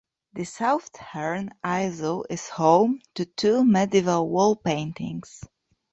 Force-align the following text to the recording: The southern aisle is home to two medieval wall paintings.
The 0.33 0.45
southern 0.45 1.51
aisle 1.63 2.25
is 2.27 2.49
home 2.49 3.01
to 3.13 3.23
two 3.25 3.63
medieval 3.63 4.27
wall 4.29 4.55
paintings. 4.55 5.43